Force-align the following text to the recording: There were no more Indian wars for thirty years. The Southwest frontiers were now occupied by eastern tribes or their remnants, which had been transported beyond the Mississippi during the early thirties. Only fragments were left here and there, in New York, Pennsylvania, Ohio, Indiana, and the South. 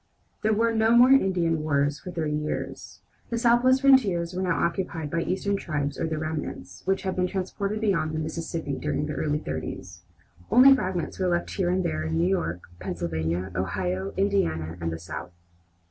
There 0.41 0.51
were 0.51 0.73
no 0.73 0.97
more 0.97 1.11
Indian 1.11 1.61
wars 1.61 1.99
for 1.99 2.09
thirty 2.09 2.33
years. 2.33 3.01
The 3.29 3.37
Southwest 3.37 3.81
frontiers 3.81 4.33
were 4.33 4.41
now 4.41 4.57
occupied 4.65 5.11
by 5.11 5.21
eastern 5.21 5.57
tribes 5.57 5.99
or 5.99 6.07
their 6.07 6.17
remnants, 6.17 6.81
which 6.85 7.03
had 7.03 7.15
been 7.15 7.27
transported 7.27 7.81
beyond 7.81 8.11
the 8.11 8.17
Mississippi 8.19 8.79
during 8.79 9.05
the 9.05 9.13
early 9.13 9.37
thirties. 9.37 10.01
Only 10.49 10.73
fragments 10.73 11.19
were 11.19 11.27
left 11.27 11.51
here 11.53 11.69
and 11.69 11.85
there, 11.85 12.01
in 12.03 12.17
New 12.17 12.25
York, 12.27 12.63
Pennsylvania, 12.79 13.51
Ohio, 13.55 14.11
Indiana, 14.17 14.75
and 14.81 14.91
the 14.91 14.97
South. 14.97 15.33